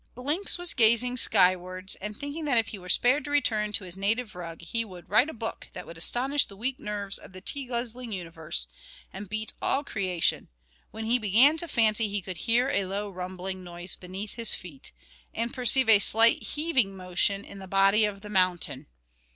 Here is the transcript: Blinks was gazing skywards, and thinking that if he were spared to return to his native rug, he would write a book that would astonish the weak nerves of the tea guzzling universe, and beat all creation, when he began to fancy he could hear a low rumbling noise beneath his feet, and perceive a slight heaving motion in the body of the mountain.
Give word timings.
Blinks 0.15 0.57
was 0.57 0.73
gazing 0.73 1.15
skywards, 1.17 1.93
and 1.97 2.17
thinking 2.17 2.45
that 2.45 2.57
if 2.57 2.69
he 2.69 2.79
were 2.79 2.89
spared 2.89 3.23
to 3.25 3.29
return 3.29 3.71
to 3.73 3.83
his 3.83 3.95
native 3.95 4.33
rug, 4.33 4.61
he 4.63 4.83
would 4.83 5.07
write 5.07 5.29
a 5.29 5.31
book 5.31 5.67
that 5.73 5.85
would 5.85 5.95
astonish 5.95 6.45
the 6.47 6.55
weak 6.55 6.79
nerves 6.79 7.19
of 7.19 7.33
the 7.33 7.39
tea 7.39 7.67
guzzling 7.67 8.11
universe, 8.11 8.65
and 9.13 9.29
beat 9.29 9.53
all 9.61 9.83
creation, 9.83 10.47
when 10.89 11.05
he 11.05 11.19
began 11.19 11.55
to 11.57 11.67
fancy 11.67 12.09
he 12.09 12.19
could 12.23 12.37
hear 12.37 12.67
a 12.71 12.85
low 12.85 13.11
rumbling 13.11 13.63
noise 13.63 13.95
beneath 13.95 14.33
his 14.33 14.55
feet, 14.55 14.91
and 15.35 15.53
perceive 15.53 15.87
a 15.87 15.99
slight 15.99 16.41
heaving 16.41 16.97
motion 16.97 17.45
in 17.45 17.59
the 17.59 17.67
body 17.67 18.03
of 18.03 18.21
the 18.21 18.29
mountain. 18.29 18.87